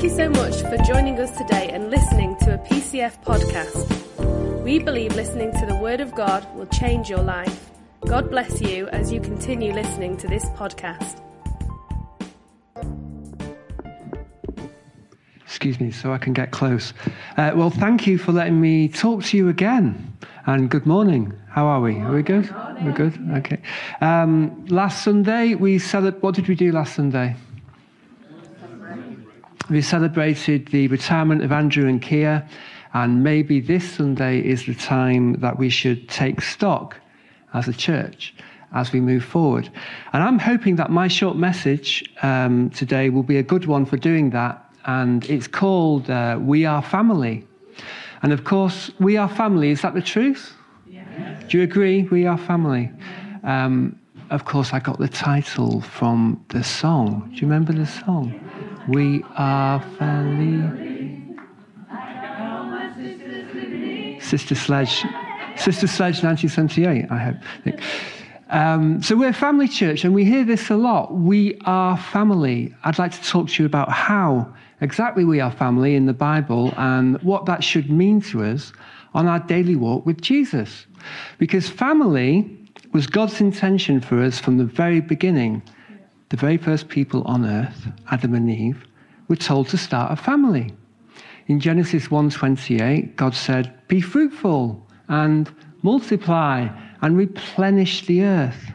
[0.00, 4.64] Thank you so much for joining us today and listening to a PCF podcast.
[4.64, 7.68] We believe listening to the Word of God will change your life.
[8.06, 11.20] God bless you as you continue listening to this podcast.
[15.44, 16.94] Excuse me, so I can get close.
[17.36, 20.16] Uh, well, thank you for letting me talk to you again.
[20.46, 21.34] And good morning.
[21.50, 21.98] How are we?
[21.98, 22.48] Are we good?
[22.82, 23.18] We're good?
[23.36, 23.60] Okay.
[24.00, 26.22] Um, last Sunday, we celebrated.
[26.22, 27.36] What did we do last Sunday?
[29.70, 32.44] We celebrated the retirement of Andrew and Kia,
[32.92, 36.96] and maybe this Sunday is the time that we should take stock
[37.54, 38.34] as a church
[38.72, 39.70] as we move forward.
[40.12, 43.96] And I'm hoping that my short message um, today will be a good one for
[43.96, 44.64] doing that.
[44.86, 47.46] And it's called uh, We Are Family.
[48.22, 49.70] And of course, we are family.
[49.70, 50.52] Is that the truth?
[50.88, 51.44] Yes.
[51.48, 52.02] Do you agree?
[52.10, 52.90] We are family.
[53.44, 54.00] Um,
[54.30, 57.30] of course, I got the title from the song.
[57.30, 58.49] Do you remember the song?
[58.88, 61.36] We are family.
[64.20, 65.04] Sister Sledge,
[65.56, 67.10] Sister Sledge, 1978.
[67.10, 67.36] I hope.
[68.50, 71.14] Um, so we're family church, and we hear this a lot.
[71.14, 72.74] We are family.
[72.84, 76.72] I'd like to talk to you about how exactly we are family in the Bible
[76.76, 78.72] and what that should mean to us
[79.14, 80.86] on our daily walk with Jesus.
[81.38, 82.56] Because family
[82.92, 85.62] was God's intention for us from the very beginning.
[86.30, 88.86] The very first people on earth, Adam and Eve,
[89.26, 90.72] were told to start a family.
[91.48, 95.50] In Genesis 1:28, God said, "Be fruitful and
[95.82, 96.68] multiply
[97.02, 98.72] and replenish the earth."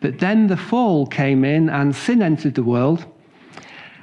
[0.00, 3.06] But then the fall came in and sin entered the world,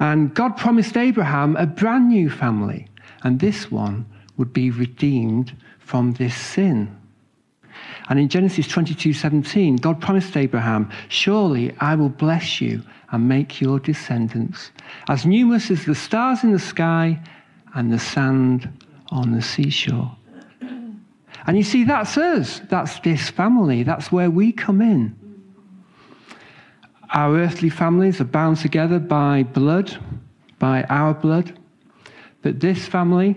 [0.00, 2.88] and God promised Abraham a brand new family,
[3.22, 4.04] and this one
[4.36, 6.88] would be redeemed from this sin.
[8.08, 13.60] And in Genesis 22 17, God promised Abraham, Surely I will bless you and make
[13.60, 14.70] your descendants
[15.08, 17.20] as numerous as the stars in the sky
[17.74, 18.68] and the sand
[19.10, 20.14] on the seashore.
[21.46, 22.60] And you see, that's us.
[22.68, 23.82] That's this family.
[23.82, 25.16] That's where we come in.
[27.14, 29.96] Our earthly families are bound together by blood,
[30.58, 31.58] by our blood.
[32.42, 33.36] But this family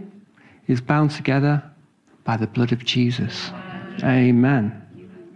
[0.67, 1.63] is bound together
[2.25, 3.51] by the blood of Jesus.
[4.03, 4.81] Amen.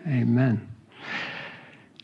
[0.07, 0.69] Amen.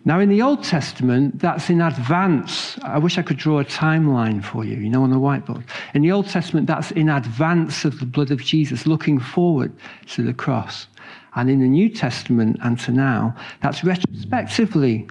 [0.03, 2.79] Now, in the Old Testament, that's in advance.
[2.81, 5.63] I wish I could draw a timeline for you, you know, on the whiteboard.
[5.93, 9.71] In the Old Testament, that's in advance of the blood of Jesus, looking forward
[10.07, 10.87] to the cross.
[11.35, 15.07] And in the New Testament and to now, that's retrospectively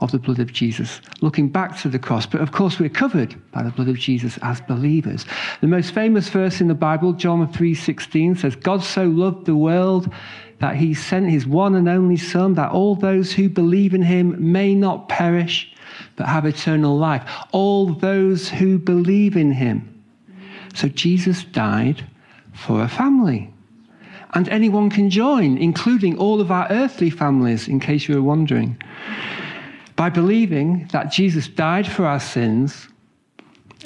[0.00, 2.24] of the blood of Jesus, looking back to the cross.
[2.24, 5.26] But of course, we're covered by the blood of Jesus as believers.
[5.60, 10.12] The most famous verse in the Bible, John 3:16, says, "God so loved the world
[10.60, 14.34] that he sent his one and only Son, that all those who believe in him
[14.38, 15.72] may not perish,
[16.16, 17.22] but have eternal life.
[17.52, 19.88] All those who believe in him."
[20.74, 22.04] So Jesus died
[22.52, 23.50] for a family.
[24.34, 28.76] And anyone can join, including all of our earthly families, in case you were wondering
[29.96, 32.88] by believing that Jesus died for our sins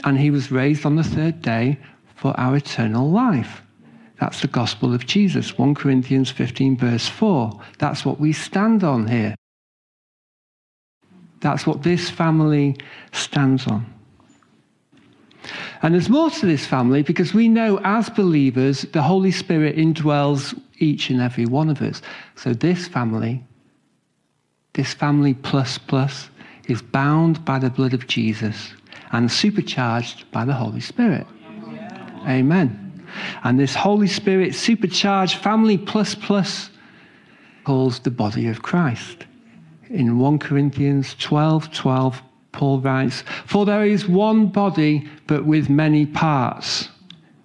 [0.05, 1.79] and he was raised on the third day
[2.17, 3.62] for our eternal life.
[4.23, 7.61] That's the gospel of Jesus, 1 Corinthians 15, verse 4.
[7.79, 9.35] That's what we stand on here.
[11.41, 12.77] That's what this family
[13.11, 13.85] stands on.
[15.83, 20.57] And there's more to this family because we know as believers, the Holy Spirit indwells
[20.79, 22.01] each and every one of us.
[22.37, 23.43] So this family
[24.75, 26.31] this family plus plus
[26.69, 28.73] is bound by the blood of Jesus
[29.11, 31.27] and supercharged by the Holy Spirit.
[32.25, 32.82] Amen.
[33.45, 36.71] And this Holy Spirit supercharged family plus plus
[37.65, 39.27] calls the body of Christ.
[39.91, 46.07] In 1 Corinthians 12 12, Paul writes, For there is one body, but with many
[46.07, 46.89] parts.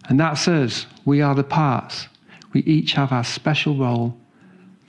[0.09, 0.85] And that's us.
[1.05, 2.07] We are the parts.
[2.53, 4.17] We each have our special role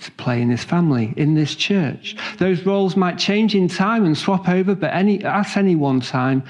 [0.00, 2.16] to play in this family, in this church.
[2.38, 6.44] Those roles might change in time and swap over, but any, at any one time,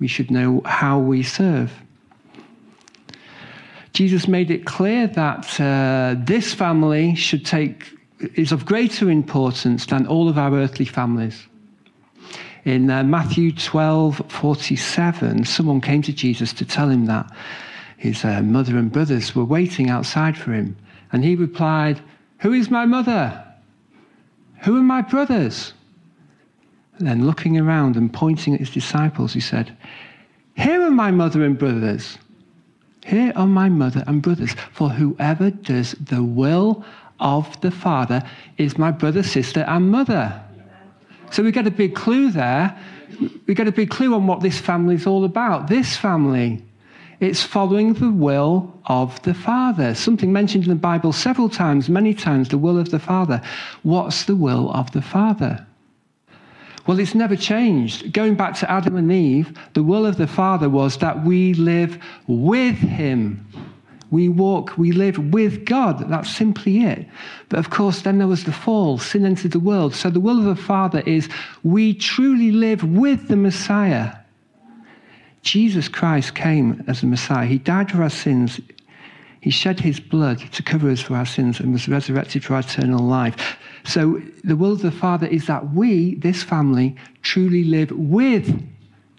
[0.00, 1.70] we should know how we serve.
[3.94, 7.90] Jesus made it clear that uh, this family should take
[8.34, 11.46] is of greater importance than all of our earthly families.
[12.64, 17.30] In uh, Matthew 12 47, someone came to Jesus to tell him that
[17.96, 20.76] his uh, mother and brothers were waiting outside for him.
[21.12, 22.00] And he replied,
[22.44, 23.42] who is my mother?
[24.64, 25.72] Who are my brothers?
[26.98, 29.74] And then looking around and pointing at his disciples, he said,
[30.54, 32.18] Here are my mother and brothers.
[33.04, 34.54] Here are my mother and brothers.
[34.72, 36.84] For whoever does the will
[37.20, 38.22] of the Father
[38.56, 40.40] is my brother, sister, and mother.
[41.30, 42.76] So we get a big clue there.
[43.46, 45.68] We get a big clue on what this family is all about.
[45.68, 46.64] This family,
[47.20, 49.94] it's following the will of the Father.
[49.94, 53.40] Something mentioned in the Bible several times, many times, the will of the Father.
[53.82, 55.66] What's the will of the Father?
[56.86, 58.12] Well, it's never changed.
[58.12, 61.98] Going back to Adam and Eve, the will of the Father was that we live
[62.26, 63.46] with Him.
[64.10, 66.08] We walk, we live with God.
[66.08, 67.06] That's simply it.
[67.48, 68.98] But of course, then there was the fall.
[68.98, 69.94] Sin entered the world.
[69.94, 71.28] So the will of the Father is
[71.62, 74.14] we truly live with the Messiah.
[75.42, 77.46] Jesus Christ came as the Messiah.
[77.46, 78.60] He died for our sins.
[79.44, 82.60] He shed his blood to cover us for our sins and was resurrected for our
[82.60, 83.58] eternal life.
[83.84, 88.66] So the will of the Father is that we, this family, truly live with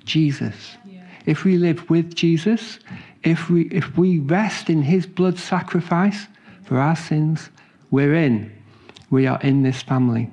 [0.04, 0.77] Jesus.
[0.83, 1.04] Yeah.
[1.27, 2.80] If we live with Jesus,
[3.22, 6.25] if we, if we rest in his blood sacrifice
[6.63, 7.51] for our sins,
[7.92, 8.51] we're in.
[9.12, 10.31] We are in this family.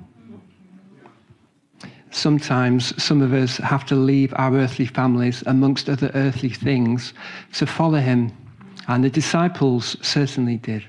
[2.09, 7.13] Sometimes some of us have to leave our earthly families amongst other earthly things
[7.53, 8.31] to follow him.
[8.87, 10.83] And the disciples certainly did.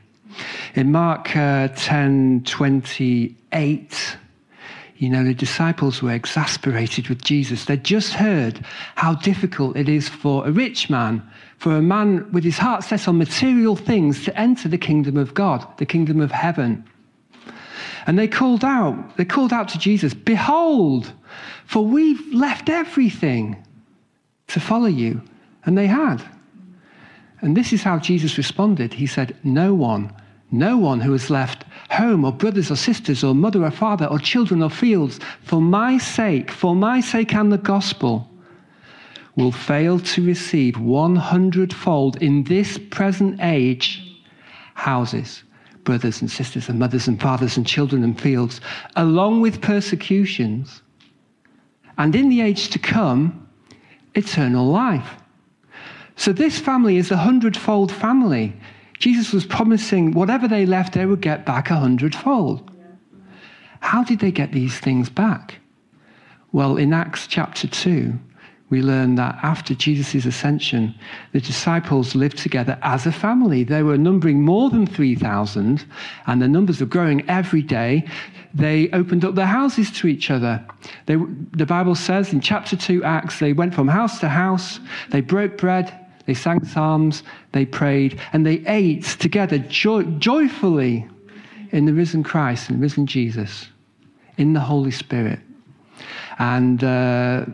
[0.74, 4.16] In Mark uh, 10 28,
[4.96, 7.64] you know, the disciples were exasperated with Jesus.
[7.64, 8.64] They'd just heard
[8.94, 11.22] how difficult it is for a rich man,
[11.58, 15.34] for a man with his heart set on material things to enter the kingdom of
[15.34, 16.84] God, the kingdom of heaven.
[18.06, 21.12] And they called out, they called out to Jesus, Behold,
[21.66, 23.62] for we've left everything
[24.48, 25.22] to follow you.
[25.64, 26.22] And they had.
[27.44, 28.94] And this is how Jesus responded.
[28.94, 30.12] He said, No one
[30.54, 34.20] no one who has left home or brothers or sisters or mother or father or
[34.20, 38.30] children or fields for my sake, for my sake and the gospel,
[39.34, 44.16] will fail to receive one hundredfold in this present age
[44.74, 45.42] houses,
[45.82, 48.60] brothers and sisters and mothers and fathers and children and fields,
[48.94, 50.82] along with persecutions,
[51.98, 53.48] and in the age to come,
[54.14, 55.16] eternal life.
[56.16, 58.54] So this family is a hundredfold family.
[58.98, 62.70] Jesus was promising whatever they left, they would get back a hundredfold.
[63.80, 65.56] How did they get these things back?
[66.52, 68.18] Well, in Acts chapter 2,
[68.70, 70.94] we learn that after Jesus' ascension,
[71.32, 73.62] the disciples lived together as a family.
[73.62, 75.84] They were numbering more than 3,000,
[76.26, 78.08] and the numbers were growing every day.
[78.54, 80.64] They opened up their houses to each other.
[81.06, 84.80] They, the Bible says in chapter 2, Acts, they went from house to house,
[85.10, 87.22] they broke bread, they sang psalms,
[87.52, 91.06] they prayed, and they ate together joy- joyfully
[91.70, 93.68] in the risen Christ and risen Jesus,
[94.38, 95.40] in the Holy Spirit.
[96.38, 97.44] And uh,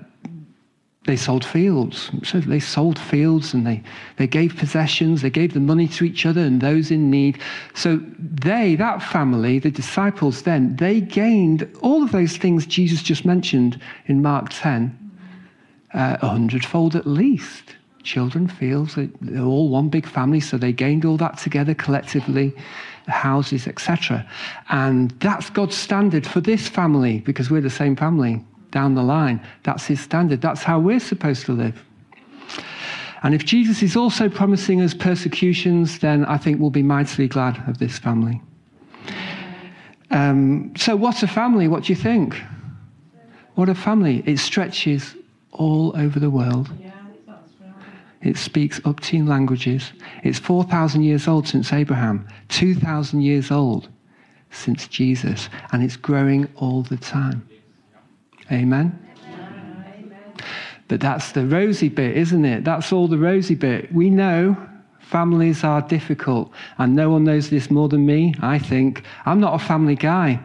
[1.07, 2.11] they sold fields.
[2.23, 3.83] So they sold fields and they,
[4.17, 7.41] they gave possessions, they gave the money to each other and those in need.
[7.75, 13.25] So they, that family, the disciples then, they gained all of those things Jesus just
[13.25, 14.97] mentioned in Mark 10,
[15.95, 20.73] uh, a hundredfold at least children feels that they're all one big family, so they
[20.73, 22.55] gained all that together collectively,
[23.07, 24.27] houses, etc.
[24.69, 29.45] And that's God's standard for this family because we're the same family down the line.
[29.65, 30.41] That's His standard.
[30.41, 31.83] That's how we're supposed to live.
[33.23, 37.63] And if Jesus is also promising us persecutions, then I think we'll be mightily glad
[37.69, 38.41] of this family.
[40.11, 41.69] Um, so, what's a family?
[41.69, 42.41] What do you think?
[43.55, 44.23] What a family.
[44.27, 45.15] It stretches
[45.53, 46.71] all over the world.
[46.81, 46.90] Yeah.
[48.23, 49.93] It speaks up to languages.
[50.23, 53.89] It's 4,000 years old since Abraham, 2,000 years old
[54.51, 57.49] since Jesus, and it's growing all the time.
[58.53, 58.99] Amen?
[60.89, 62.65] But that's the rosy bit, isn't it?
[62.65, 63.93] That's all the rosy bit.
[63.95, 64.57] We know
[64.99, 69.05] families are difficult, and no one knows this more than me, I think.
[69.25, 70.41] I'm not a family guy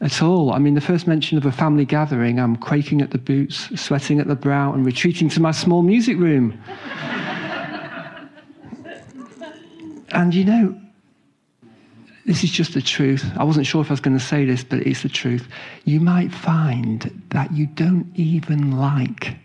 [0.00, 0.52] at all.
[0.52, 4.20] I mean, the first mention of a family gathering, I'm quaking at the boots, sweating
[4.20, 6.60] at the brow, and retreating to my small music room.
[10.10, 10.78] and you know,
[12.26, 13.24] this is just the truth.
[13.36, 15.48] I wasn't sure if I was going to say this, but it's the truth.
[15.84, 19.36] You might find that you don't even like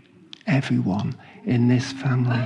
[0.47, 1.15] everyone
[1.45, 2.43] in this family.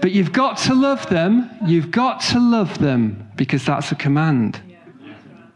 [0.00, 1.50] But you've got to love them.
[1.66, 4.60] You've got to love them because that's a command.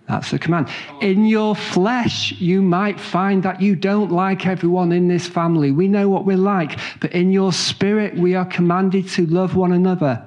[0.09, 0.69] That's the command.
[1.01, 5.73] In your flesh, you might find that you don't like everyone in this family.
[5.73, 6.79] We know what we're like.
[7.01, 10.23] But in your spirit, we are commanded to love one another.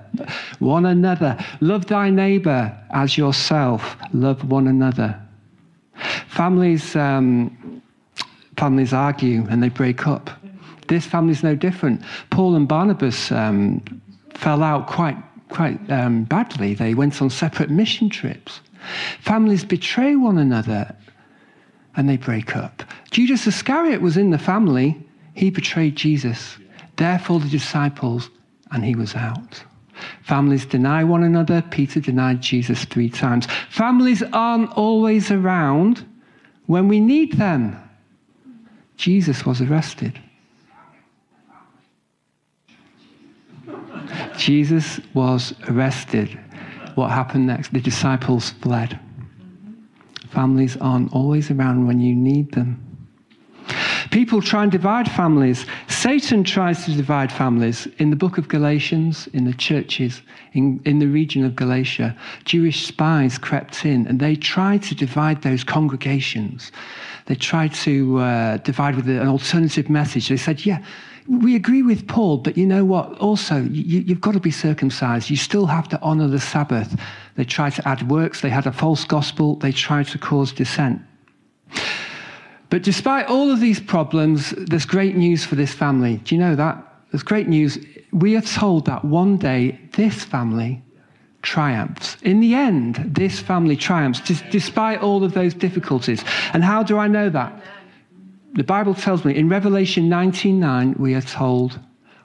[0.57, 1.37] One another.
[1.61, 3.95] Love thy neighbor as yourself.
[4.13, 5.19] Love one another.
[6.27, 7.81] Families, um,
[8.57, 10.31] families argue and they break up.
[10.87, 12.01] This family is no different.
[12.31, 13.83] Paul and Barnabas um,
[14.33, 15.17] fell out quite,
[15.49, 16.73] quite um, badly.
[16.73, 18.61] They went on separate mission trips.
[19.21, 20.95] Families betray one another.
[21.95, 22.83] and they break up.
[23.09, 24.95] Judas Iscariot was in the family.
[25.33, 26.57] He betrayed Jesus.
[26.95, 28.29] Therefore, the disciples,
[28.71, 29.63] and he was out.
[30.21, 31.63] Families deny one another.
[31.71, 33.47] Peter denied Jesus three times.
[33.71, 36.05] Families aren't always around
[36.67, 37.75] when we need them.
[38.95, 40.19] Jesus was arrested.
[44.37, 46.39] Jesus was arrested.
[46.97, 47.71] What happened next?
[47.73, 48.99] The disciples fled.
[50.29, 53.07] Families aren't always around when you need them.
[54.09, 55.67] People try and divide families.
[55.97, 57.87] Satan tries to divide families.
[57.97, 60.21] In the book of Galatians, in the churches,
[60.53, 65.41] in, in the region of Galatia, Jewish spies crept in and they tried to divide
[65.41, 66.71] those congregations.
[67.25, 70.29] They tried to uh, divide with an alternative message.
[70.29, 70.85] They said, yeah,
[71.27, 73.17] we agree with Paul, but you know what?
[73.17, 75.31] Also, you, have got to be circumcised.
[75.31, 76.95] You still have to honor the Sabbath.
[77.37, 78.41] They tried to add works.
[78.41, 79.55] They had a false gospel.
[79.55, 81.01] They tried to cause dissent.
[82.69, 86.17] But despite all of these problems, there's great news for this family.
[86.17, 86.83] Do you know that?
[87.11, 87.77] There's great news.
[88.11, 90.83] We are told that one day this family
[91.41, 92.17] triumphs.
[92.23, 94.19] In the end, this family triumphs
[94.49, 96.23] despite all of those difficulties.
[96.53, 97.63] And how do I know that?
[98.53, 101.79] The Bible tells me in Revelation 19:9 we are told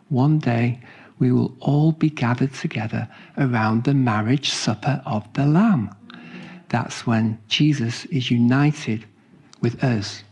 [0.09, 0.81] one day
[1.19, 3.09] we will all be gathered together
[3.39, 5.95] around the marriage supper of the lamb.
[6.69, 9.05] That's when Jesus is united
[9.61, 10.25] with us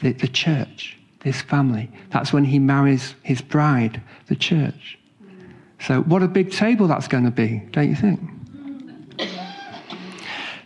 [0.00, 1.90] the, the church, this family.
[2.10, 4.98] That's when he marries his bride, the church.
[5.80, 8.20] So, what a big table that's going to be, don't you think?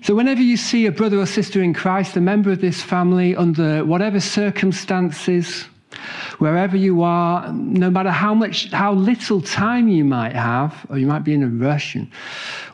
[0.03, 3.37] So, whenever you see a brother or sister in Christ, a member of this family,
[3.37, 5.65] under whatever circumstances,
[6.39, 11.07] wherever you are, no matter how much, how little time you might have, or you
[11.07, 12.13] might be in a rush, and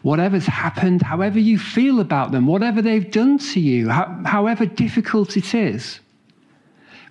[0.02, 5.36] whatever's happened, however you feel about them, whatever they've done to you, how, however difficult
[5.36, 6.00] it is,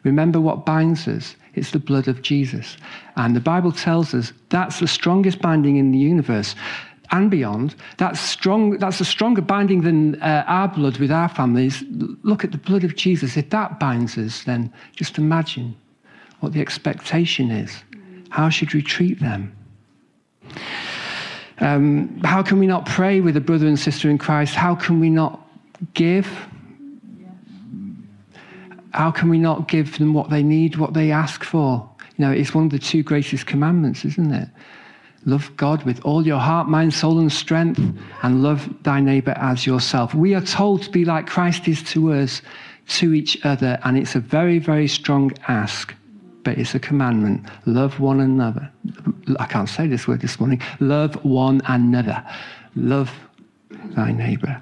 [0.07, 1.35] Remember what binds us.
[1.53, 2.77] It's the blood of Jesus.
[3.17, 6.55] And the Bible tells us that's the strongest binding in the universe
[7.11, 7.75] and beyond.
[7.97, 11.83] That's, strong, that's a stronger binding than uh, our blood with our families.
[12.23, 13.35] Look at the blood of Jesus.
[13.35, 15.75] If that binds us, then just imagine
[16.39, 17.75] what the expectation is.
[18.29, 19.55] How should we treat them?
[21.59, 24.53] Um, how can we not pray with a brother and sister in Christ?
[24.53, 25.45] How can we not
[25.93, 26.29] give?
[28.97, 31.87] How can we not give them what they need, what they ask for?
[32.17, 34.49] You know, it's one of the two greatest commandments, isn't it?
[35.25, 37.79] Love God with all your heart, mind, soul, and strength,
[38.23, 40.15] and love thy neighbor as yourself.
[40.15, 42.41] We are told to be like Christ is to us,
[42.87, 45.93] to each other, and it's a very, very strong ask,
[46.41, 47.47] but it's a commandment.
[47.67, 48.67] Love one another.
[49.37, 50.59] I can't say this word this morning.
[50.79, 52.25] Love one another.
[52.75, 53.11] Love
[53.95, 54.59] thy neighbor.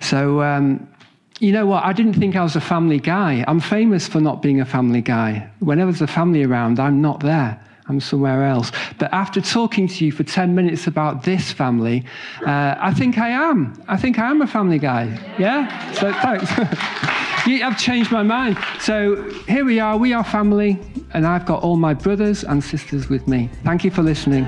[0.00, 0.88] So, um,
[1.38, 1.84] you know what?
[1.84, 3.44] I didn't think I was a family guy.
[3.46, 5.48] I'm famous for not being a family guy.
[5.60, 7.60] Whenever there's a family around, I'm not there.
[7.88, 8.70] I'm somewhere else.
[8.98, 12.04] But after talking to you for 10 minutes about this family,
[12.46, 13.82] uh, I think I am.
[13.88, 15.04] I think I am a family guy.
[15.38, 15.92] Yeah?
[15.92, 16.50] So thanks.
[17.56, 18.58] have changed my mind.
[18.80, 19.96] So here we are.
[19.96, 20.78] We are family.
[21.14, 23.48] And I've got all my brothers and sisters with me.
[23.64, 24.44] Thank you for listening.